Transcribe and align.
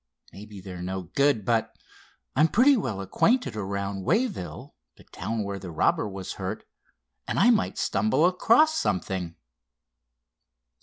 Maybe 0.33 0.61
they're 0.61 0.81
no 0.81 1.03
good, 1.03 1.45
but 1.45 1.75
I'm 2.35 2.47
pretty 2.47 2.75
well 2.75 3.01
acquainted 3.01 3.55
around 3.55 4.03
Wayville, 4.03 4.73
the 4.97 5.03
town 5.03 5.43
where 5.43 5.59
the 5.59 5.69
robber 5.69 6.09
was 6.09 6.33
hurt, 6.41 6.67
and 7.27 7.37
I 7.39 7.51
might 7.51 7.77
stumble 7.77 8.25
across 8.25 8.73
something." 8.75 9.35